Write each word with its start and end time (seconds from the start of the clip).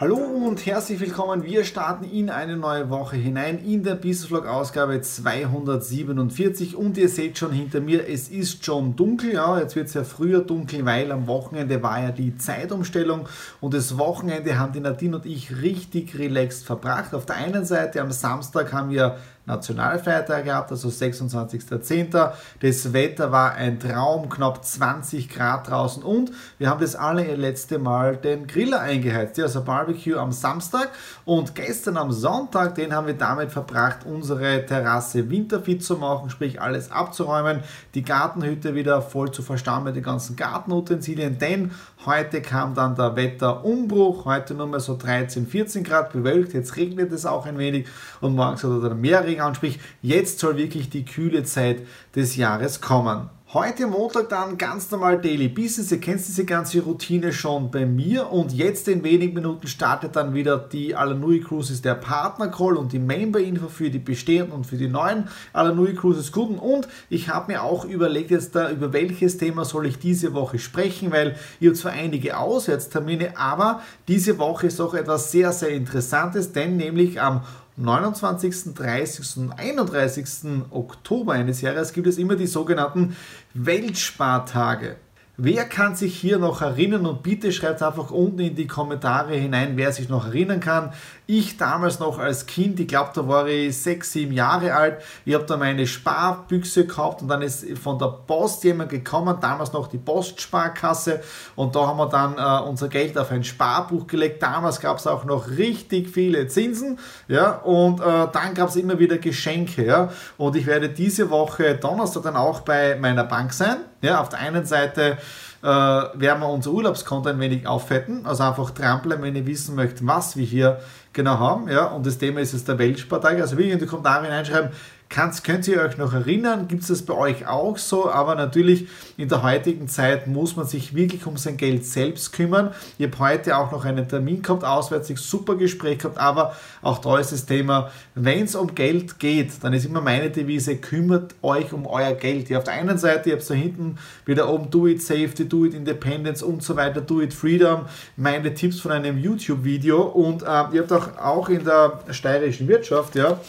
Hallo 0.00 0.14
und 0.16 0.64
herzlich 0.64 1.00
willkommen. 1.00 1.42
Wir 1.42 1.64
starten 1.64 2.04
in 2.04 2.30
eine 2.30 2.56
neue 2.56 2.88
Woche 2.88 3.16
hinein 3.16 3.58
in 3.58 3.82
der 3.82 3.96
Business 3.96 4.26
Vlog 4.26 4.46
Ausgabe 4.46 5.00
247 5.00 6.76
und 6.76 6.96
ihr 6.96 7.08
seht 7.08 7.36
schon 7.36 7.50
hinter 7.50 7.80
mir, 7.80 8.08
es 8.08 8.28
ist 8.28 8.64
schon 8.64 8.94
dunkel. 8.94 9.32
Ja, 9.32 9.58
jetzt 9.58 9.74
wird 9.74 9.88
es 9.88 9.94
ja 9.94 10.04
früher 10.04 10.42
dunkel, 10.42 10.86
weil 10.86 11.10
am 11.10 11.26
Wochenende 11.26 11.82
war 11.82 12.00
ja 12.00 12.12
die 12.12 12.36
Zeitumstellung 12.36 13.28
und 13.60 13.74
das 13.74 13.98
Wochenende 13.98 14.56
haben 14.56 14.72
die 14.72 14.78
Nadine 14.78 15.16
und 15.16 15.26
ich 15.26 15.62
richtig 15.62 16.16
relaxed 16.16 16.64
verbracht. 16.64 17.12
Auf 17.12 17.26
der 17.26 17.34
einen 17.34 17.64
Seite 17.64 18.00
am 18.00 18.12
Samstag 18.12 18.72
haben 18.72 18.90
wir 18.90 19.16
Nationalfeiertag 19.48 20.44
gehabt, 20.44 20.70
also 20.70 20.88
26.10. 20.88 22.32
Das 22.60 22.92
Wetter 22.92 23.32
war 23.32 23.54
ein 23.54 23.80
Traum, 23.80 24.28
knapp 24.28 24.64
20 24.64 25.28
Grad 25.28 25.68
draußen. 25.68 26.02
Und 26.02 26.30
wir 26.58 26.70
haben 26.70 26.80
das 26.80 26.94
allerletzte 26.94 27.78
Mal 27.78 28.16
den 28.16 28.46
Griller 28.46 28.80
eingeheizt, 28.80 29.40
also 29.40 29.64
Barbecue 29.64 30.16
am 30.16 30.30
Samstag. 30.30 30.90
Und 31.24 31.54
gestern 31.54 31.96
am 31.96 32.12
Sonntag, 32.12 32.76
den 32.76 32.94
haben 32.94 33.06
wir 33.06 33.14
damit 33.14 33.50
verbracht, 33.50 34.06
unsere 34.06 34.64
Terrasse 34.66 35.28
winterfit 35.28 35.82
zu 35.84 35.96
machen, 35.96 36.30
sprich 36.30 36.60
alles 36.60 36.92
abzuräumen, 36.92 37.62
die 37.94 38.02
Gartenhütte 38.02 38.74
wieder 38.74 39.02
voll 39.02 39.32
zu 39.32 39.42
verstauen 39.42 39.84
mit 39.84 39.96
den 39.96 40.02
ganzen 40.02 40.36
Gartenutensilien, 40.36 41.38
denn 41.38 41.70
heute 42.06 42.42
kam 42.42 42.74
dann 42.74 42.94
der 42.94 43.16
Wetterumbruch, 43.16 44.24
heute 44.24 44.54
nur 44.54 44.66
mehr 44.66 44.80
so 44.80 44.96
13, 44.96 45.46
14 45.46 45.84
Grad 45.84 46.12
bewölkt, 46.12 46.52
jetzt 46.52 46.76
regnet 46.76 47.12
es 47.12 47.26
auch 47.26 47.46
ein 47.46 47.58
wenig. 47.58 47.86
Und 48.20 48.34
morgen 48.34 48.56
soll 48.56 48.80
dann 48.80 49.00
mehr 49.00 49.24
Regen 49.24 49.37
an, 49.40 49.54
sprich 49.54 49.78
jetzt 50.02 50.38
soll 50.38 50.56
wirklich 50.56 50.90
die 50.90 51.04
kühle 51.04 51.44
Zeit 51.44 51.86
des 52.14 52.36
Jahres 52.36 52.80
kommen. 52.80 53.30
Heute 53.54 53.86
Montag 53.86 54.28
dann 54.28 54.58
ganz 54.58 54.90
normal 54.90 55.22
Daily 55.22 55.48
Business. 55.48 55.90
Ihr 55.90 56.00
kennt 56.00 56.18
diese 56.18 56.44
ganze 56.44 56.82
Routine 56.82 57.32
schon 57.32 57.70
bei 57.70 57.86
mir 57.86 58.30
und 58.30 58.52
jetzt 58.52 58.88
in 58.88 59.02
wenigen 59.02 59.32
Minuten 59.32 59.66
startet 59.68 60.16
dann 60.16 60.34
wieder 60.34 60.58
die 60.58 60.94
Alanui 60.94 61.40
Cruises 61.40 61.80
der 61.80 61.94
Partner 61.94 62.48
Call 62.48 62.76
und 62.76 62.92
die 62.92 62.98
Member 62.98 63.40
Info 63.40 63.68
für 63.68 63.88
die 63.88 64.00
bestehenden 64.00 64.52
und 64.52 64.66
für 64.66 64.76
die 64.76 64.88
neuen 64.88 65.28
Alanui 65.54 65.94
Cruises 65.94 66.30
Kunden 66.30 66.58
und 66.58 66.88
ich 67.08 67.30
habe 67.30 67.50
mir 67.50 67.62
auch 67.62 67.86
überlegt 67.86 68.30
jetzt 68.30 68.54
da 68.54 68.70
über 68.70 68.92
welches 68.92 69.38
Thema 69.38 69.64
soll 69.64 69.86
ich 69.86 69.98
diese 69.98 70.34
Woche 70.34 70.58
sprechen, 70.58 71.10
weil 71.10 71.34
ihr 71.58 71.72
zwar 71.72 71.92
einige 71.92 72.36
Auswärtstermine, 72.36 73.38
aber 73.38 73.80
diese 74.08 74.36
Woche 74.36 74.66
ist 74.66 74.78
auch 74.78 74.92
etwas 74.92 75.32
sehr 75.32 75.52
sehr 75.52 75.70
interessantes, 75.70 76.52
denn 76.52 76.76
nämlich 76.76 77.18
am 77.18 77.40
29., 77.78 78.74
30. 78.74 79.36
und 79.36 79.52
31. 79.52 80.64
Oktober 80.70 81.34
eines 81.34 81.60
Jahres 81.60 81.92
gibt 81.92 82.08
es 82.08 82.18
immer 82.18 82.34
die 82.34 82.48
sogenannten 82.48 83.16
Weltspartage. 83.54 84.96
Wer 85.36 85.64
kann 85.66 85.94
sich 85.94 86.18
hier 86.18 86.38
noch 86.38 86.62
erinnern 86.62 87.06
und 87.06 87.22
bitte 87.22 87.52
schreibt 87.52 87.80
einfach 87.80 88.10
unten 88.10 88.40
in 88.40 88.56
die 88.56 88.66
Kommentare 88.66 89.36
hinein, 89.36 89.76
wer 89.76 89.92
sich 89.92 90.08
noch 90.08 90.26
erinnern 90.26 90.58
kann. 90.58 90.92
Ich 91.30 91.58
damals 91.58 91.98
noch 91.98 92.18
als 92.18 92.46
Kind, 92.46 92.80
ich 92.80 92.88
glaube, 92.88 93.10
da 93.14 93.28
war 93.28 93.46
ich 93.46 93.76
sechs, 93.76 94.12
sieben 94.12 94.32
Jahre 94.32 94.74
alt. 94.74 95.02
Ich 95.26 95.34
habe 95.34 95.44
da 95.44 95.58
meine 95.58 95.86
Sparbüchse 95.86 96.86
gehabt 96.86 97.20
und 97.20 97.28
dann 97.28 97.42
ist 97.42 97.66
von 97.76 97.98
der 97.98 98.06
Post 98.26 98.64
jemand 98.64 98.88
gekommen, 98.88 99.36
damals 99.38 99.74
noch 99.74 99.88
die 99.88 99.98
Postsparkasse 99.98 101.20
und 101.54 101.76
da 101.76 101.86
haben 101.86 101.98
wir 101.98 102.08
dann 102.08 102.38
äh, 102.38 102.66
unser 102.66 102.88
Geld 102.88 103.18
auf 103.18 103.30
ein 103.30 103.44
Sparbuch 103.44 104.06
gelegt. 104.06 104.42
Damals 104.42 104.80
gab 104.80 104.96
es 104.96 105.06
auch 105.06 105.26
noch 105.26 105.50
richtig 105.50 106.08
viele 106.08 106.48
Zinsen, 106.48 106.98
ja, 107.26 107.56
und 107.58 108.00
äh, 108.00 108.28
dann 108.32 108.54
gab 108.54 108.70
es 108.70 108.76
immer 108.76 108.98
wieder 108.98 109.18
Geschenke, 109.18 109.84
ja. 109.84 110.08
Und 110.38 110.56
ich 110.56 110.64
werde 110.64 110.88
diese 110.88 111.28
Woche 111.28 111.74
Donnerstag 111.74 112.22
dann 112.22 112.36
auch 112.36 112.60
bei 112.60 112.96
meiner 112.96 113.24
Bank 113.24 113.52
sein. 113.52 113.76
Ja, 114.00 114.22
auf 114.22 114.30
der 114.30 114.38
einen 114.38 114.64
Seite 114.64 115.18
äh, 115.62 115.66
werden 115.66 116.40
wir 116.40 116.48
unser 116.48 116.70
Urlaubskonto 116.70 117.28
ein 117.28 117.40
wenig 117.40 117.66
auffetten, 117.66 118.24
also 118.24 118.44
einfach 118.44 118.70
trampeln, 118.70 119.20
wenn 119.22 119.36
ihr 119.36 119.46
wissen 119.46 119.74
möchtet, 119.74 120.06
was 120.06 120.36
wir 120.36 120.46
hier 120.46 120.80
genau 121.18 121.38
haben. 121.38 121.68
Ja, 121.68 121.86
und 121.86 122.06
das 122.06 122.16
Thema 122.16 122.40
ist 122.40 122.52
jetzt 122.52 122.68
der 122.68 122.78
Weltspartag. 122.78 123.40
Also 123.40 123.58
wie 123.58 123.70
in 123.70 123.78
die 123.78 123.86
Kommentare 123.86 124.24
hineinschreiben, 124.24 124.70
Kannst, 125.10 125.42
könnt 125.42 125.66
ihr 125.66 125.80
euch 125.80 125.96
noch 125.96 126.12
erinnern? 126.12 126.68
Gibt 126.68 126.82
es 126.82 126.88
das 126.88 127.02
bei 127.02 127.14
euch 127.14 127.46
auch 127.46 127.78
so? 127.78 128.10
Aber 128.10 128.34
natürlich 128.34 128.88
in 129.16 129.30
der 129.30 129.42
heutigen 129.42 129.88
Zeit 129.88 130.26
muss 130.26 130.54
man 130.54 130.66
sich 130.66 130.94
wirklich 130.94 131.24
um 131.24 131.38
sein 131.38 131.56
Geld 131.56 131.86
selbst 131.86 132.34
kümmern. 132.34 132.74
Ich 132.98 133.06
habe 133.06 133.18
heute 133.18 133.56
auch 133.56 133.72
noch 133.72 133.86
einen 133.86 134.06
Termin 134.06 134.42
gehabt, 134.42 134.64
auswärts, 134.64 135.08
super 135.16 135.56
Gespräch 135.56 135.98
gehabt, 135.98 136.18
aber 136.18 136.54
auch 136.82 136.98
da 136.98 137.18
ist 137.18 137.32
das 137.32 137.46
Thema, 137.46 137.90
wenn 138.14 138.44
es 138.44 138.54
um 138.54 138.74
Geld 138.74 139.18
geht, 139.18 139.52
dann 139.62 139.72
ist 139.72 139.86
immer 139.86 140.02
meine 140.02 140.28
Devise, 140.28 140.76
kümmert 140.76 141.34
euch 141.40 141.72
um 141.72 141.86
euer 141.86 142.12
Geld. 142.12 142.50
Ihr 142.50 142.58
auf 142.58 142.64
der 142.64 142.74
einen 142.74 142.98
Seite, 142.98 143.30
ihr 143.30 143.36
habt 143.36 143.48
da 143.48 143.54
hinten 143.54 143.96
wieder 144.26 144.50
oben 144.50 144.70
Do 144.70 144.86
It 144.88 145.02
Safety, 145.02 145.48
Do 145.48 145.64
It 145.64 145.72
Independence 145.72 146.42
und 146.42 146.62
so 146.62 146.76
weiter, 146.76 147.00
Do 147.00 147.22
It 147.22 147.32
Freedom, 147.32 147.86
meine 148.18 148.52
Tipps 148.52 148.78
von 148.78 148.92
einem 148.92 149.16
YouTube-Video 149.16 150.02
und 150.02 150.42
äh, 150.42 150.46
ihr 150.46 150.82
habt 150.82 150.92
auch, 150.92 151.16
auch 151.16 151.48
in 151.48 151.64
der 151.64 152.00
steirischen 152.10 152.68
Wirtschaft, 152.68 153.14
ja, 153.14 153.40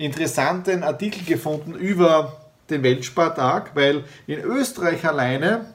interessanten 0.00 0.82
Artikel 0.82 1.24
gefunden 1.24 1.74
über 1.74 2.32
den 2.70 2.82
Weltspartag, 2.82 3.72
weil 3.74 4.04
in 4.26 4.40
Österreich 4.40 5.04
alleine 5.04 5.74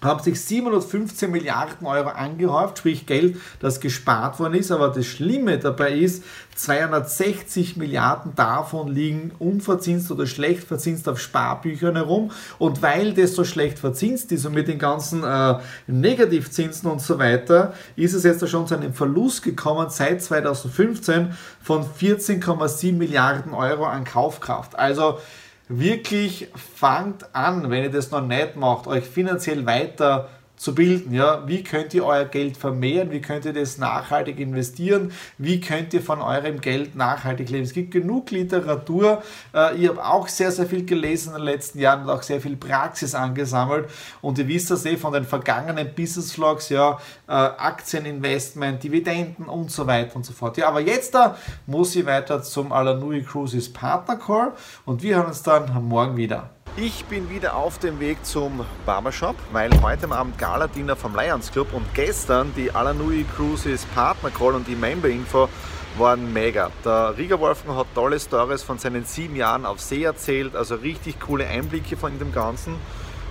haben 0.00 0.22
sich 0.22 0.40
715 0.40 1.30
Milliarden 1.30 1.86
Euro 1.86 2.08
angehäuft, 2.08 2.78
sprich 2.78 3.06
Geld, 3.06 3.36
das 3.60 3.80
gespart 3.80 4.38
worden 4.38 4.54
ist. 4.54 4.70
Aber 4.70 4.88
das 4.88 5.06
Schlimme 5.06 5.58
dabei 5.58 5.92
ist, 5.92 6.22
260 6.54 7.76
Milliarden 7.76 8.34
davon 8.34 8.88
liegen 8.88 9.32
unverzinst 9.38 10.10
oder 10.10 10.26
schlecht 10.26 10.64
verzinst 10.64 11.08
auf 11.08 11.20
Sparbüchern 11.20 11.96
herum. 11.96 12.30
Und 12.58 12.82
weil 12.82 13.12
das 13.12 13.34
so 13.34 13.44
schlecht 13.44 13.78
verzinst 13.78 14.30
ist 14.32 14.46
und 14.46 14.54
mit 14.54 14.68
den 14.68 14.78
ganzen 14.78 15.24
äh, 15.24 15.58
Negativzinsen 15.86 16.90
und 16.90 17.00
so 17.00 17.18
weiter, 17.18 17.74
ist 17.96 18.14
es 18.14 18.24
jetzt 18.24 18.46
schon 18.48 18.66
zu 18.66 18.76
einem 18.76 18.94
Verlust 18.94 19.42
gekommen 19.42 19.88
seit 19.90 20.22
2015 20.22 21.32
von 21.60 21.84
14,7 21.84 22.92
Milliarden 22.94 23.52
Euro 23.52 23.84
an 23.84 24.04
Kaufkraft. 24.04 24.78
Also 24.78 25.18
wirklich 25.68 26.48
fangt 26.54 27.34
an, 27.34 27.70
wenn 27.70 27.84
ihr 27.84 27.90
das 27.90 28.10
noch 28.10 28.26
nicht 28.26 28.56
macht, 28.56 28.86
euch 28.86 29.04
finanziell 29.04 29.66
weiter 29.66 30.28
zu 30.58 30.74
bilden. 30.74 31.14
Ja? 31.14 31.46
Wie 31.46 31.62
könnt 31.62 31.94
ihr 31.94 32.04
euer 32.04 32.24
Geld 32.24 32.56
vermehren? 32.56 33.10
Wie 33.10 33.20
könnt 33.20 33.44
ihr 33.44 33.52
das 33.52 33.78
nachhaltig 33.78 34.38
investieren? 34.38 35.12
Wie 35.38 35.60
könnt 35.60 35.94
ihr 35.94 36.02
von 36.02 36.20
eurem 36.20 36.60
Geld 36.60 36.96
nachhaltig 36.96 37.48
leben? 37.48 37.64
Es 37.64 37.72
gibt 37.72 37.92
genug 37.92 38.30
Literatur. 38.30 39.22
Äh, 39.54 39.76
ich 39.76 39.88
habe 39.88 40.04
auch 40.04 40.28
sehr, 40.28 40.52
sehr 40.52 40.66
viel 40.66 40.84
gelesen 40.84 41.30
in 41.30 41.36
den 41.36 41.44
letzten 41.44 41.78
Jahren 41.78 42.02
und 42.02 42.10
auch 42.10 42.22
sehr 42.22 42.40
viel 42.40 42.56
Praxis 42.56 43.14
angesammelt. 43.14 43.88
Und 44.20 44.38
ihr 44.38 44.48
wisst 44.48 44.70
das 44.70 44.84
eh 44.84 44.96
von 44.96 45.12
den 45.12 45.24
vergangenen 45.24 45.94
Business 45.94 46.32
Vlogs, 46.32 46.68
ja, 46.68 46.98
äh, 47.28 47.32
Aktieninvestment, 47.32 48.82
Dividenden 48.82 49.46
und 49.46 49.70
so 49.70 49.86
weiter 49.86 50.16
und 50.16 50.26
so 50.26 50.32
fort. 50.32 50.56
Ja, 50.56 50.68
aber 50.68 50.80
jetzt 50.80 51.14
da 51.14 51.36
muss 51.66 51.94
ich 51.94 52.04
weiter 52.04 52.42
zum 52.42 52.72
Alanui 52.72 53.22
Cruises 53.22 53.72
Partner 53.72 54.16
Call 54.16 54.52
und 54.84 55.02
wir 55.02 55.16
hören 55.16 55.26
uns 55.26 55.42
dann 55.42 55.84
morgen 55.84 56.16
wieder. 56.16 56.50
Ich 56.80 57.04
bin 57.06 57.28
wieder 57.28 57.56
auf 57.56 57.80
dem 57.80 57.98
Weg 57.98 58.24
zum 58.24 58.64
Barbershop, 58.86 59.34
weil 59.50 59.68
heute 59.82 60.08
Abend 60.12 60.38
Gala-Dinner 60.38 60.94
vom 60.94 61.16
Lions 61.16 61.50
Club 61.50 61.72
und 61.72 61.92
gestern 61.92 62.52
die 62.56 62.70
Alanui 62.70 63.26
Cruises 63.34 63.84
Partner 63.86 64.30
Call 64.30 64.54
und 64.54 64.68
die 64.68 64.76
Member 64.76 65.08
Info 65.08 65.48
waren 65.96 66.32
mega. 66.32 66.70
Der 66.84 67.18
Rieger 67.18 67.40
Wolfgang 67.40 67.76
hat 67.76 67.88
tolle 67.96 68.20
Stories 68.20 68.62
von 68.62 68.78
seinen 68.78 69.04
sieben 69.04 69.34
Jahren 69.34 69.66
auf 69.66 69.80
See 69.80 70.04
erzählt, 70.04 70.54
also 70.54 70.76
richtig 70.76 71.18
coole 71.18 71.48
Einblicke 71.48 71.96
von 71.96 72.16
dem 72.16 72.32
Ganzen. 72.32 72.76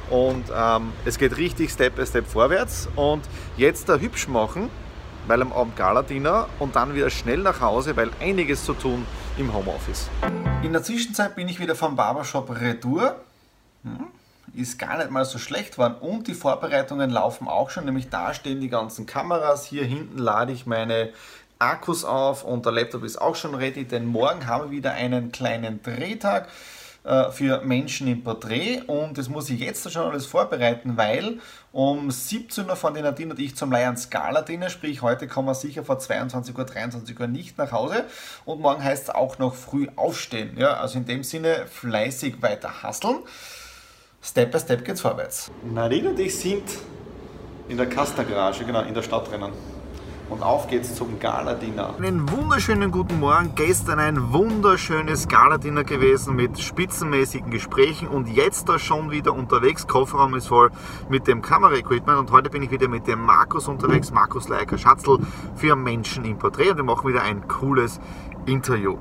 Und 0.10 0.44
ähm, 0.54 0.92
es 1.06 1.18
geht 1.18 1.38
richtig 1.38 1.72
Step 1.72 1.96
by 1.96 2.06
Step 2.06 2.28
vorwärts. 2.28 2.90
Und 2.98 3.24
jetzt 3.56 3.88
da 3.88 3.96
hübsch 3.96 4.28
machen, 4.28 4.70
weil 5.26 5.42
am 5.42 5.54
Abend 5.54 5.78
Gala-Dinner 5.78 6.50
und 6.60 6.76
dann 6.76 6.96
wieder 6.96 7.10
schnell 7.10 7.40
nach 7.40 7.62
Hause, 7.62 7.96
weil 7.96 8.10
einiges 8.20 8.66
zu 8.66 8.74
tun 8.74 9.06
im 9.38 9.54
Homeoffice. 9.54 10.10
In 10.64 10.74
der 10.74 10.84
Zwischenzeit 10.84 11.34
bin 11.38 11.48
ich 11.48 11.62
wieder 11.62 11.76
vom 11.76 11.96
Barbershop 11.96 12.50
Retour 12.60 13.16
ist 14.54 14.80
gar 14.80 14.98
nicht 14.98 15.12
mal 15.12 15.26
so 15.26 15.38
schlecht 15.38 15.74
geworden. 15.74 15.96
Und 16.00 16.28
die 16.28 16.34
Vorbereitungen 16.34 17.10
laufen 17.10 17.48
auch 17.48 17.70
schon, 17.70 17.86
nämlich 17.86 18.10
da 18.10 18.34
stehen 18.34 18.60
die 18.60 18.70
ganzen 18.70 19.06
Kameras, 19.06 19.66
hier 19.66 19.84
hinten 19.84 20.18
lade 20.18 20.52
ich 20.52 20.66
meine 20.66 21.10
Akkus 21.60 22.04
auf 22.06 22.44
und 22.44 22.66
der 22.66 22.74
Laptop 22.74 23.04
ist 23.04 23.20
auch 23.20 23.36
schon 23.36 23.56
ready, 23.56 23.86
denn 23.86 24.06
morgen 24.06 24.46
haben 24.46 24.66
wir 24.66 24.72
wieder 24.72 24.94
einen 24.94 25.32
kleinen 25.32 25.82
Drehtag 25.82 26.48
äh, 27.04 27.32
für 27.32 27.62
Menschen 27.62 28.08
im 28.08 28.24
Porträt. 28.24 28.82
Und 28.86 29.18
das 29.18 29.30
muss 29.30 29.50
ich 29.50 29.60
jetzt 29.60 29.92
schon 29.92 30.12
alles 30.12 30.26
vorbereiten, 30.26 30.98
weil 30.98 31.40
um 31.72 32.12
17 32.12 32.70
Uhr 32.70 32.76
von 32.76 32.94
den 32.94 33.04
Nadine 33.04 33.32
und 33.32 33.40
ich 33.40 33.56
zum 33.56 33.72
Lions 33.72 34.10
Gala 34.10 34.42
Dinner, 34.42 34.70
sprich 34.70 35.02
heute 35.02 35.28
kommen 35.28 35.48
wir 35.48 35.56
sicher 35.56 35.84
vor 35.84 36.00
22 36.00 36.58
Uhr, 36.58 36.66
23 36.66 37.20
Uhr 37.20 37.28
nicht 37.28 37.58
nach 37.58 37.72
Hause. 37.72 38.06
Und 38.46 38.62
morgen 38.62 38.84
heißt 38.84 39.04
es 39.06 39.10
auch 39.10 39.40
noch 39.40 39.56
früh 39.56 39.88
aufstehen. 39.96 40.58
Ja, 40.58 40.74
also 40.74 40.98
in 40.98 41.06
dem 41.06 41.24
Sinne 41.24 41.66
fleißig 41.68 42.42
weiter 42.42 42.84
hasseln. 42.84 43.20
Step 44.28 44.52
by 44.52 44.60
Step 44.60 44.84
geht's 44.84 45.00
vorwärts. 45.00 45.50
Nadine 45.64 46.10
und 46.10 46.20
ich 46.20 46.38
sind 46.38 46.64
in 47.70 47.78
der 47.78 47.88
Casta 47.88 48.24
Garage, 48.24 48.66
genau, 48.66 48.82
in 48.82 48.94
der 48.94 49.02
Stadt 49.02 49.32
drinnen. 49.32 49.54
Und 50.30 50.44
auf 50.44 50.68
geht's 50.68 50.94
zum 50.94 51.18
Gala-Dinner. 51.18 51.96
Einen 51.98 52.30
wunderschönen 52.30 52.92
guten 52.92 53.22
Morgen. 53.22 53.54
Gestern 53.56 54.00
ein 54.00 54.34
wunderschönes 54.34 55.30
Gala-Dinner 55.30 55.86
gewesen 55.86 56.36
mit 56.36 56.60
spitzenmäßigen 56.60 57.50
Gesprächen 57.52 58.10
und 58.10 58.28
jetzt 58.28 58.68
da 58.68 58.78
schon 58.78 59.12
wieder 59.12 59.34
unterwegs. 59.34 59.88
Kofferraum 59.88 60.36
ist 60.36 60.48
voll 60.48 60.72
mit 61.08 61.26
dem 61.28 61.42
Kameraequipment 61.42 62.20
und 62.20 62.32
heute 62.32 62.50
bin 62.50 62.62
ich 62.62 62.70
wieder 62.72 62.90
mit 62.90 63.08
dem 63.08 63.22
Markus 63.22 63.70
unterwegs. 63.70 64.12
Markus 64.12 64.50
Leiker 64.50 64.78
Schatzl 64.78 65.20
für 65.56 65.78
Menschen 65.78 66.26
im 66.26 66.38
Porträt 66.38 66.72
und 66.72 66.78
wir 66.78 66.84
machen 66.84 67.08
wieder 67.08 67.22
ein 67.22 67.48
cooles 67.48 68.02
Interview. 68.46 68.98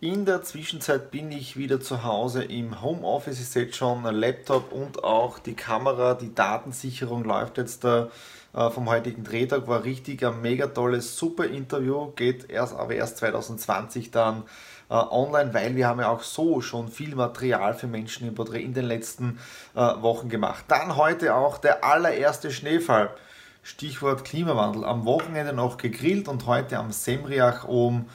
In 0.00 0.26
der 0.26 0.42
Zwischenzeit 0.42 1.10
bin 1.10 1.32
ich 1.32 1.56
wieder 1.56 1.80
zu 1.80 2.04
Hause 2.04 2.44
im 2.44 2.82
Homeoffice. 2.82 3.40
Ich 3.40 3.48
sehe 3.48 3.72
schon 3.72 4.04
Laptop 4.04 4.70
und 4.70 5.02
auch 5.02 5.40
die 5.40 5.54
Kamera, 5.54 6.14
die 6.14 6.32
Datensicherung 6.32 7.24
läuft 7.24 7.58
jetzt 7.58 7.82
da 7.82 8.08
äh, 8.54 8.70
vom 8.70 8.88
heutigen 8.88 9.24
Drehtag. 9.24 9.66
War 9.66 9.82
richtig 9.82 10.24
ein 10.24 10.40
mega 10.40 10.68
tolles, 10.68 11.16
super 11.16 11.46
Interview. 11.46 12.12
Geht 12.14 12.48
erst, 12.48 12.76
aber 12.76 12.94
erst 12.94 13.16
2020 13.16 14.12
dann 14.12 14.44
äh, 14.88 14.94
online, 14.94 15.52
weil 15.52 15.74
wir 15.74 15.88
haben 15.88 15.98
ja 15.98 16.10
auch 16.10 16.22
so 16.22 16.60
schon 16.60 16.86
viel 16.86 17.16
Material 17.16 17.74
für 17.74 17.88
Menschen 17.88 18.28
im 18.28 18.36
Porträt 18.36 18.62
in 18.62 18.74
den 18.74 18.84
letzten 18.84 19.40
äh, 19.74 19.80
Wochen 19.80 20.28
gemacht. 20.28 20.64
Dann 20.68 20.94
heute 20.94 21.34
auch 21.34 21.58
der 21.58 21.82
allererste 21.82 22.52
Schneefall. 22.52 23.10
Stichwort 23.64 24.24
Klimawandel. 24.24 24.84
Am 24.84 25.04
Wochenende 25.06 25.52
noch 25.52 25.76
gegrillt 25.76 26.28
und 26.28 26.46
heute 26.46 26.78
am 26.78 26.92
Semriach 26.92 27.64
um 27.64 28.06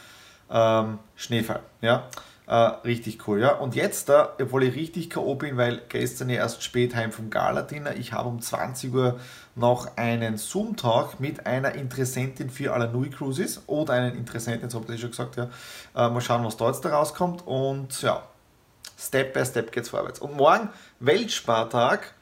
ähm, 0.49 0.99
Schneefall. 1.15 1.61
Ja? 1.81 2.07
Äh, 2.45 2.55
richtig 2.85 3.25
cool, 3.27 3.39
ja. 3.39 3.53
Und 3.55 3.73
jetzt 3.73 4.09
da, 4.09 4.33
obwohl 4.41 4.63
ich 4.63 4.75
richtig 4.75 5.09
K.O. 5.09 5.35
bin, 5.35 5.55
weil 5.55 5.81
gestern 5.87 6.29
ja 6.29 6.37
erst 6.37 6.61
spät 6.61 6.93
heim 6.93 7.11
vom 7.11 7.29
Gala-Dinner, 7.29 7.95
ich 7.95 8.11
habe 8.11 8.27
um 8.27 8.41
20 8.41 8.93
Uhr 8.93 9.19
noch 9.55 9.95
einen 9.95 10.37
Zoom-Talk 10.37 11.19
mit 11.19 11.45
einer 11.45 11.73
Interessentin 11.75 12.49
für 12.49 12.73
Alanui 12.73 13.09
Cruises 13.09 13.61
oder 13.67 13.93
einen 13.93 14.17
Interessenten, 14.17 14.63
jetzt 14.63 14.75
habe 14.75 14.93
ich 14.93 14.99
schon 14.99 15.11
gesagt, 15.11 15.37
ja. 15.37 15.49
Äh, 15.95 16.09
mal 16.09 16.19
schauen, 16.19 16.43
was 16.43 16.57
da 16.57 16.67
jetzt 16.67 16.83
da 16.83 16.89
rauskommt 16.89 17.47
und 17.47 18.01
ja, 18.01 18.23
Step 18.99 19.33
by 19.33 19.45
Step 19.45 19.71
geht's 19.71 19.89
vorwärts. 19.89 20.19
Und 20.19 20.35
morgen 20.35 20.69
Weltspartag, 20.99 22.13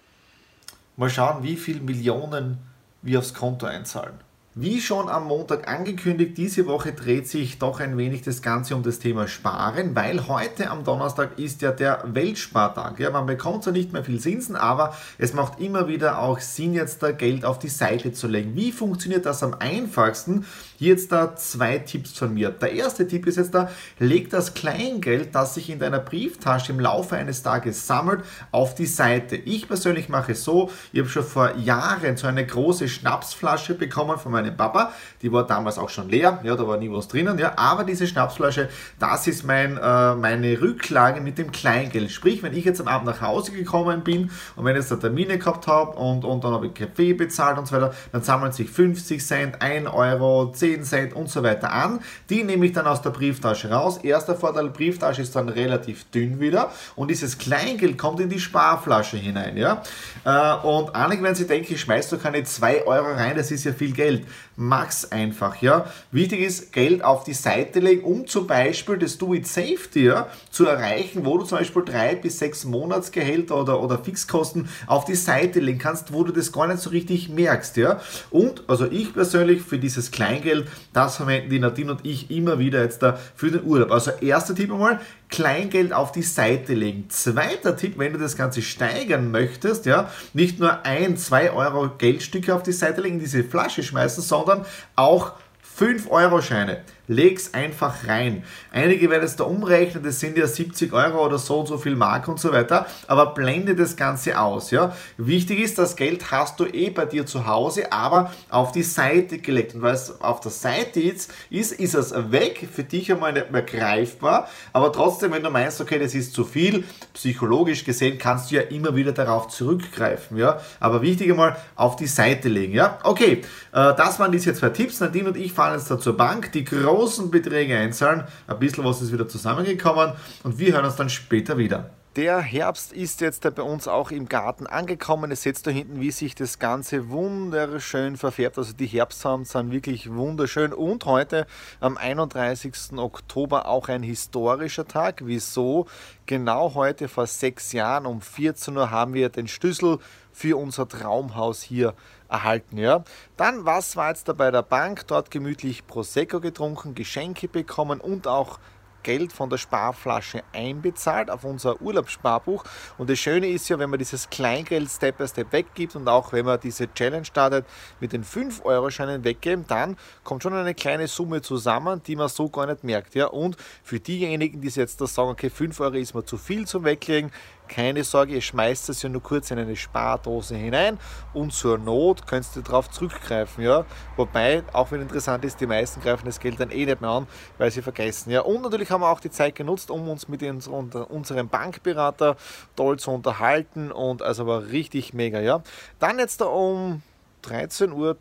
mal 0.98 1.10
schauen, 1.10 1.42
wie 1.44 1.56
viele 1.56 1.82
Millionen 1.82 2.60
wir 3.02 3.20
aufs 3.20 3.34
Konto 3.34 3.66
einzahlen. 3.66 4.14
Wie 4.54 4.82
schon 4.82 5.08
am 5.08 5.28
Montag 5.28 5.70
angekündigt, 5.70 6.38
diese 6.38 6.66
Woche 6.68 6.92
dreht 6.92 7.26
sich 7.26 7.58
doch 7.58 7.80
ein 7.80 7.98
wenig 7.98 8.22
das 8.22 8.42
Ganze 8.42 8.76
um 8.76 8.84
das 8.84 9.00
Thema 9.00 9.30
Sparen, 9.30 9.96
weil 9.96 10.28
heute 10.28 10.70
am 10.70 10.84
Donnerstag 10.84 11.40
ist 11.40 11.62
ja 11.62 11.72
der 11.72 12.04
Weltspartag. 12.06 13.00
Ja, 13.00 13.12
man 13.12 13.28
bekommt 13.28 13.64
zwar 13.64 13.72
nicht 13.72 13.94
mehr 13.94 14.04
viel 14.04 14.20
Zinsen, 14.20 14.58
aber 14.58 14.94
es 15.18 15.32
macht 15.32 15.62
immer 15.62 15.88
wieder 15.88 16.20
auch 16.20 16.42
Sinn, 16.42 16.74
jetzt 16.74 17.02
da 17.02 17.14
Geld 17.14 17.46
auf 17.46 17.60
die 17.60 17.70
Seite 17.70 18.12
zu 18.12 18.28
legen. 18.28 18.54
Wie 18.54 18.74
funktioniert 18.74 19.26
das 19.26 19.42
am 19.42 19.54
einfachsten? 19.54 20.46
Hier 20.78 20.96
jetzt 20.96 21.14
da 21.14 21.34
zwei 21.38 21.78
Tipps 21.78 22.18
von 22.18 22.34
mir. 22.34 22.50
Der 22.50 22.74
erste 22.74 23.08
Tipp 23.08 23.28
ist 23.28 23.38
jetzt 23.38 23.54
da, 23.54 23.70
leg 24.00 24.32
das 24.32 24.54
Kleingeld, 24.54 25.34
das 25.34 25.54
sich 25.54 25.70
in 25.70 25.80
deiner 25.80 26.00
Brieftasche 26.00 26.74
im 26.74 26.82
Laufe 26.82 27.16
eines 27.16 27.42
Tages 27.42 27.88
sammelt, 27.88 28.26
auf 28.52 28.76
die 28.76 28.86
Seite. 28.86 29.38
Ich 29.38 29.70
persönlich 29.70 30.10
mache 30.10 30.34
es 30.34 30.44
so, 30.44 30.70
ich 30.92 31.00
habe 31.00 31.08
schon 31.08 31.24
vor 31.24 31.56
Jahren 31.56 32.18
so 32.18 32.28
eine 32.28 32.46
große 32.46 32.90
Schnapsflasche 32.90 33.76
bekommen 33.76 34.18
von 34.18 34.34
meinem 34.34 34.41
Papa. 34.50 34.92
Die 35.22 35.32
war 35.32 35.46
damals 35.46 35.78
auch 35.78 35.90
schon 35.90 36.10
leer, 36.10 36.40
ja, 36.44 36.56
da 36.56 36.68
war 36.68 36.78
nie 36.78 36.92
was 36.92 37.08
drinnen, 37.08 37.38
ja, 37.38 37.54
aber 37.58 37.84
diese 37.84 38.08
Schnapsflasche, 38.08 38.70
das 38.98 39.28
ist 39.28 39.46
mein, 39.46 39.78
äh, 39.78 40.16
meine 40.16 40.60
Rücklage 40.60 41.22
mit 41.22 41.38
dem 41.38 41.52
Kleingeld. 41.52 42.10
Sprich, 42.10 42.42
wenn 42.42 42.56
ich 42.56 42.66
jetzt 42.66 42.82
am 42.82 42.88
Abend 42.88 43.06
nach 43.06 43.22
Hause 43.22 43.52
gekommen 43.52 44.02
bin 44.02 44.32
und 44.56 44.66
wenn 44.66 44.76
ich 44.76 44.82
jetzt 44.82 44.92
eine 44.92 45.02
Termine 45.02 45.38
gehabt 45.38 45.68
habe 45.68 45.92
und, 45.92 46.26
und 46.26 46.44
dann 46.44 46.54
habe 46.54 46.66
ich 46.66 46.74
Kaffee 46.74 47.14
bezahlt 47.14 47.60
und 47.60 47.68
so 47.68 47.76
weiter, 47.76 47.94
dann 48.12 48.24
sammeln 48.24 48.52
sich 48.52 48.68
50 48.68 49.24
Cent, 49.24 49.62
1 49.62 49.88
Euro, 49.88 50.52
10 50.52 50.72
10 50.72 50.84
Cent 50.84 51.14
und 51.14 51.30
so 51.30 51.44
weiter 51.44 51.72
an. 51.72 52.00
Die 52.30 52.44
nehme 52.44 52.66
ich 52.66 52.74
dann 52.74 52.88
aus 52.88 53.02
der 53.02 53.10
Brieftasche 53.10 53.70
raus. 53.70 53.98
Erster 53.98 54.36
Vorteil, 54.36 54.70
Brieftasche 54.70 55.22
ist 55.22 55.36
dann 55.36 55.50
relativ 55.50 56.06
dünn 56.12 56.40
wieder 56.40 56.72
und 56.96 57.10
dieses 57.10 57.38
Kleingeld 57.38 57.98
kommt 57.98 58.20
in 58.20 58.30
die 58.30 58.40
Sparflasche 58.40 59.18
hinein. 59.18 59.58
Ja? 59.58 59.84
Äh, 60.24 60.66
und 60.66 60.96
einige 60.96 61.24
werden 61.24 61.36
sich 61.36 61.48
denken, 61.48 61.74
ich 61.74 61.82
schmeiß 61.82 62.10
doch 62.10 62.22
keine 62.22 62.44
2 62.44 62.86
Euro 62.86 63.14
rein, 63.14 63.36
das 63.36 63.52
ist 63.52 63.64
ja 63.64 63.74
viel 63.74 63.92
Geld. 63.92 64.26
Mach's 64.56 65.12
einfach. 65.12 65.62
Ja? 65.62 65.86
Wichtig 66.12 66.42
ist, 66.42 66.74
Geld 66.74 67.04
auf 67.04 67.24
die 67.24 67.34
Seite 67.34 67.80
legen, 67.80 68.04
um 68.04 68.28
zum 68.28 68.48
Beispiel 68.48 68.98
das 68.98 69.18
Do-It-Safety 69.18 70.06
ja, 70.06 70.28
zu 70.50 70.66
erreichen, 70.66 71.26
wo 71.26 71.38
du 71.38 71.46
zum 71.46 71.58
Beispiel 71.58 71.84
drei 71.84 72.16
bis 72.16 72.40
sechs 72.40 72.66
Monatsgehälter 72.66 73.60
oder, 73.60 73.82
oder 73.82 73.98
Fixkosten 73.98 74.70
auf 74.88 75.06
die 75.06 75.16
Seite 75.16 75.60
legen 75.60 75.80
kannst, 75.80 76.14
wo 76.14 76.24
du 76.24 76.32
das 76.32 76.52
gar 76.52 76.68
nicht 76.68 76.80
so 76.80 76.90
richtig 76.90 77.30
merkst. 77.30 77.78
Ja? 77.78 78.02
Und 78.30 78.64
also 78.68 78.86
ich 78.86 79.14
persönlich 79.14 79.62
für 79.62 79.80
dieses 79.80 80.12
Kleingeld 80.12 80.68
das 80.94 81.18
verwenden 81.18 81.50
die 81.50 81.60
Nadine 81.60 81.92
und 81.92 82.06
ich 82.06 82.30
immer 82.32 82.60
wieder 82.60 82.82
jetzt 82.82 83.02
da 83.02 83.20
für 83.36 83.52
den 83.52 83.64
Urlaub. 83.64 83.92
Also 83.92 84.12
erster 84.22 84.56
Tipp 84.56 84.72
einmal, 84.72 85.00
Kleingeld 85.32 85.94
auf 85.94 86.12
die 86.12 86.22
Seite 86.22 86.74
legen. 86.74 87.10
Zweiter 87.10 87.76
Tipp, 87.76 87.98
wenn 87.98 88.14
du 88.14 88.20
das 88.20 88.38
Ganze 88.38 88.62
steigern 88.62 89.32
möchtest, 89.32 89.86
ja, 89.86 90.12
nicht 90.34 90.60
nur 90.60 90.86
ein, 90.86 91.18
zwei 91.18 91.52
Euro 91.52 91.90
Geldstücke 91.98 92.54
auf 92.54 92.64
die 92.64 92.74
Seite 92.74 93.02
legen, 93.02 93.20
diese 93.20 93.44
Flasche 93.44 93.82
schmeißen, 93.82 94.22
sondern 94.22 94.66
auch 94.96 95.34
5-Euro-Scheine. 95.80 96.82
Leg's 97.12 97.54
einfach 97.54 98.08
rein. 98.08 98.44
Einige 98.72 99.10
werden 99.10 99.26
es 99.26 99.36
da 99.36 99.44
umrechnen, 99.44 100.02
das 100.02 100.22
sind 100.22 100.38
ja 100.38 100.48
70 100.48 100.94
Euro 100.94 101.26
oder 101.26 101.38
so 101.38 101.60
und 101.60 101.68
so 101.68 101.78
viel 101.78 101.98
Mark 101.98 102.30
und 102.30 102.40
so 102.40 102.54
weiter, 102.54 102.86
aber 103.08 103.34
blende 103.34 103.76
das 103.76 103.98
Ganze 103.98 104.40
aus. 104.40 104.72
Ja? 104.72 104.96
Wichtig 105.18 105.60
ist, 105.60 105.78
das 105.78 105.98
Geld 105.98 106.32
hast 106.32 106.60
du 106.62 106.66
eh 106.66 106.90
bei 106.90 107.06
dir 107.06 107.26
zu 107.26 107.46
Hause, 107.46 107.92
aber 107.92 108.32
auf 108.50 108.72
die 108.72 108.84
Seite 108.84 109.40
gelegt. 109.40 109.76
Und 109.76 109.82
weil 109.82 109.94
es 109.94 110.22
auf 110.22 110.40
der 110.40 110.52
Seite 110.52 111.02
jetzt 111.02 111.34
ist, 111.50 111.74
ist 111.74 111.96
es 111.96 112.14
weg, 112.32 112.66
für 112.74 112.84
dich 112.84 113.12
einmal 113.12 113.34
nicht 113.34 113.52
mehr 113.52 113.62
greifbar, 113.62 114.48
aber 114.72 114.94
trotzdem, 114.94 115.34
wenn 115.34 115.44
du 115.44 115.50
meinst, 115.50 115.82
okay, 115.82 116.00
das 116.00 116.16
ist 116.16 116.34
zu 116.34 116.46
viel, 116.46 116.86
psychologisch 117.14 117.84
gesehen 117.84 118.18
kannst 118.18 118.52
du 118.52 118.56
ja 118.56 118.62
immer 118.62 118.96
wieder 118.96 119.12
darauf 119.12 119.50
zurückgreifen. 119.50 120.38
Ja? 120.38 120.62
Aber 120.80 121.02
wichtig 121.02 121.30
einmal 121.30 121.58
auf 121.76 121.98
die 121.98 122.08
Seite 122.08 122.48
legen. 122.48 122.74
Ja? 122.74 123.00
Okay, 123.04 123.42
äh, 123.74 123.94
das 123.96 124.18
waren 124.18 124.32
diese 124.32 124.54
zwei 124.54 124.70
Tipps. 124.70 125.02
Nadine 125.02 125.28
und 125.28 125.38
ich 125.38 125.52
fahren 125.52 125.78
jetzt 125.78 125.92
da 125.92 126.00
zur 126.00 126.16
Bank. 126.16 126.54
Die 126.54 126.64
große 126.64 127.01
großen 127.02 127.32
Beträge 127.32 127.76
einzahlen. 127.76 128.26
Ein 128.46 128.60
bisschen 128.60 128.86
was 128.86 129.02
ist 129.02 129.12
wieder 129.12 129.28
zusammengekommen 129.28 130.14
und 130.44 130.60
wir 130.60 130.74
hören 130.74 130.86
uns 130.86 130.96
dann 130.96 131.10
später 131.10 131.58
wieder. 131.58 131.90
Der 132.16 132.42
Herbst 132.42 132.92
ist 132.92 133.22
jetzt 133.22 133.42
bei 133.56 133.62
uns 133.64 133.88
auch 133.88 134.12
im 134.12 134.28
Garten 134.28 134.68
angekommen. 134.68 135.32
Ihr 135.32 135.38
seht 135.38 135.66
da 135.66 135.72
hinten, 135.72 136.02
wie 136.02 136.12
sich 136.12 136.36
das 136.36 136.60
Ganze 136.60 137.10
wunderschön 137.10 138.18
verfärbt. 138.18 138.58
Also 138.58 138.74
die 138.74 138.86
Herbstsamen 138.86 139.46
sind 139.46 139.72
wirklich 139.72 140.12
wunderschön. 140.12 140.74
Und 140.74 141.06
heute 141.06 141.48
am 141.80 141.98
31. 141.98 142.98
Oktober 142.98 143.66
auch 143.66 143.88
ein 143.88 144.04
historischer 144.04 144.86
Tag. 144.86 145.22
Wieso? 145.26 145.88
Genau 146.26 146.74
heute 146.76 147.08
vor 147.08 147.28
sechs 147.28 147.72
Jahren 147.72 148.06
um 148.06 148.20
14 148.20 148.76
Uhr 148.76 148.92
haben 148.92 149.14
wir 149.14 149.30
den 149.30 149.48
Schlüssel 149.48 149.98
für 150.34 150.58
unser 150.58 150.88
Traumhaus 150.90 151.62
hier 151.62 151.94
erhalten. 152.32 152.78
Ja. 152.78 153.04
Dann, 153.38 153.66
was 153.66 153.96
war 153.96 154.10
jetzt 154.10 154.28
da 154.28 154.34
bei 154.34 154.50
der 154.50 154.64
Bank? 154.64 155.06
Dort 155.08 155.30
gemütlich 155.30 155.86
Prosecco 155.86 156.40
getrunken, 156.40 156.96
Geschenke 156.96 157.48
bekommen 157.48 158.00
und 158.00 158.28
auch 158.28 158.60
Geld 159.04 159.34
von 159.34 159.50
der 159.50 159.58
Sparflasche 159.58 160.44
einbezahlt 160.54 161.30
auf 161.30 161.44
unser 161.44 161.82
Urlaubssparbuch. 161.82 162.64
Und 162.98 163.10
das 163.10 163.20
Schöne 163.20 163.48
ist 163.48 163.70
ja, 163.70 163.80
wenn 163.80 163.90
man 163.90 164.00
dieses 164.00 164.30
Kleingeld 164.30 164.90
Step 164.90 165.18
by 165.18 165.28
Step 165.28 165.52
weggibt 165.52 165.96
und 165.96 166.08
auch 166.08 166.34
wenn 166.34 166.46
man 166.46 166.60
diese 166.60 166.92
Challenge 166.94 167.26
startet 167.26 167.66
mit 168.00 168.14
den 168.14 168.24
5-Euro-Scheinen 168.24 169.24
weggeben, 169.24 169.66
dann 169.68 169.98
kommt 170.24 170.44
schon 170.44 170.54
eine 170.54 170.76
kleine 170.76 171.08
Summe 171.08 171.42
zusammen, 171.42 172.02
die 172.04 172.16
man 172.16 172.30
so 172.30 172.50
gar 172.50 172.68
nicht 172.68 172.84
merkt. 172.84 173.16
Ja? 173.16 173.28
Und 173.28 173.58
für 173.84 174.00
diejenigen, 174.00 174.62
die 174.62 174.70
jetzt 174.70 175.02
da 175.02 175.08
sagen, 175.08 175.30
okay, 175.30 175.50
5 175.50 175.80
Euro 175.80 175.96
ist 175.96 176.14
mir 176.14 176.24
zu 176.24 176.38
viel 176.38 176.68
zum 176.68 176.84
Weglegen, 176.84 177.32
keine 177.72 178.04
Sorge, 178.04 178.34
ihr 178.34 178.42
schmeißt 178.42 178.90
es 178.90 179.02
ja 179.02 179.10
nur 179.10 179.24
kurz 179.24 179.50
in 179.50 179.58
eine 179.58 179.76
Spardose 179.76 180.56
hinein 180.56 181.00
und 181.34 181.54
zur 181.54 181.78
Not 181.78 182.28
könnt 182.28 182.46
ihr 182.56 182.62
darauf 182.62 182.90
zurückgreifen. 182.90 183.64
Ja? 183.64 183.86
Wobei, 184.18 184.64
auch 184.74 184.92
wenn 184.92 185.02
interessant 185.02 185.46
ist, 185.46 185.62
die 185.62 185.68
meisten 185.68 186.02
greifen 186.02 186.26
das 186.26 186.40
Geld 186.40 186.60
dann 186.60 186.70
eh 186.70 186.86
nicht 186.86 187.00
mehr 187.02 187.10
an, 187.10 187.28
weil 187.58 187.72
sie 187.72 187.82
vergessen. 187.82 188.30
Ja? 188.30 188.42
Und 188.42 188.62
natürlich 188.62 188.92
haben 188.92 189.02
wir 189.02 189.10
auch 189.10 189.22
die 189.22 189.32
Zeit 189.32 189.56
genutzt, 189.56 189.90
um 189.90 190.08
uns 190.10 190.28
mit 190.28 190.44
unserem 190.44 191.48
Bankberater 191.48 192.36
toll 192.76 193.00
zu 193.00 193.12
unterhalten 193.12 193.92
und 193.92 194.22
also 194.22 194.46
war 194.46 194.66
richtig 194.68 195.14
mega. 195.14 195.40
Ja? 195.40 195.64
Dann 196.00 196.20
jetzt 196.20 196.42
da 196.42 196.46
um 196.46 197.02
13 197.44 197.94
Uhr 197.94 198.18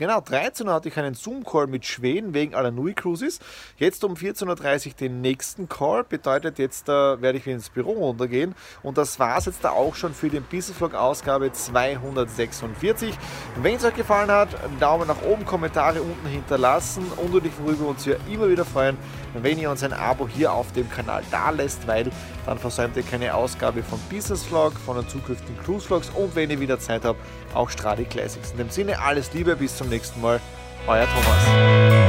Genau, 0.00 0.22
13 0.22 0.66
Uhr 0.66 0.72
hatte 0.72 0.88
ich 0.88 0.96
einen 0.96 1.12
Zoom-Call 1.12 1.66
mit 1.66 1.84
Schweden 1.84 2.32
wegen 2.32 2.54
aller 2.54 2.70
Nui 2.70 2.94
Cruises. 2.94 3.38
Jetzt 3.76 4.02
um 4.02 4.14
14.30 4.14 4.86
Uhr 4.86 4.92
den 4.94 5.20
nächsten 5.20 5.68
Call. 5.68 6.04
Bedeutet, 6.04 6.58
jetzt 6.58 6.88
äh, 6.88 7.20
werde 7.20 7.36
ich 7.36 7.44
wieder 7.44 7.56
ins 7.56 7.68
Büro 7.68 7.92
runtergehen. 7.92 8.54
Und 8.82 8.96
das 8.96 9.18
war 9.18 9.36
es 9.36 9.44
jetzt 9.44 9.62
da 9.62 9.72
auch 9.72 9.94
schon 9.94 10.14
für 10.14 10.30
den 10.30 10.42
Business 10.44 10.78
Vlog 10.78 10.94
Ausgabe 10.94 11.52
246. 11.52 13.14
Wenn 13.60 13.74
es 13.74 13.84
euch 13.84 13.94
gefallen 13.94 14.30
hat, 14.30 14.48
Daumen 14.80 15.06
nach 15.06 15.20
oben, 15.20 15.44
Kommentare 15.44 16.00
unten 16.00 16.26
hinterlassen 16.28 17.04
und 17.18 17.34
natürlich 17.34 17.58
worüber 17.58 17.80
wir 17.80 17.88
uns 17.88 18.06
ja 18.06 18.14
immer 18.32 18.48
wieder 18.48 18.64
freuen, 18.64 18.96
wenn 19.34 19.58
ihr 19.58 19.70
uns 19.70 19.82
ein 19.82 19.92
Abo 19.92 20.26
hier 20.26 20.50
auf 20.50 20.72
dem 20.72 20.88
Kanal 20.90 21.22
da 21.30 21.50
lässt, 21.50 21.86
weil 21.86 22.10
dann 22.46 22.58
versäumt 22.58 22.96
ihr 22.96 23.02
keine 23.02 23.34
Ausgabe 23.34 23.82
von 23.82 24.00
Business 24.08 24.44
Vlog, 24.44 24.72
von 24.72 24.96
den 24.96 25.08
zukünftigen 25.10 25.62
Cruise 25.62 25.86
Vlogs 25.86 26.08
und 26.08 26.34
wenn 26.34 26.48
ihr 26.50 26.58
wieder 26.58 26.78
Zeit 26.78 27.04
habt, 27.04 27.20
auch 27.54 27.68
Stradi 27.68 28.04
Classics. 28.04 28.52
In 28.52 28.56
dem 28.56 28.70
Sinne, 28.70 28.98
alles 29.00 29.32
Liebe, 29.34 29.56
bis 29.56 29.76
zum 29.76 29.89
nächsten 29.90 30.20
Mal. 30.20 30.40
Euer 30.86 31.06
Thomas. 31.06 31.99